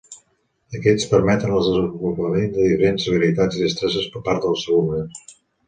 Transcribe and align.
Aquests 0.79 1.05
permeten 1.11 1.53
el 1.57 1.61
desenvolupament 1.65 2.49
de 2.57 2.65
diferents 2.69 3.07
habilitats 3.13 3.61
i 3.61 3.65
destreses 3.67 4.11
per 4.17 4.25
part 4.31 4.45
dels 4.51 4.69
alumnes. 4.69 5.41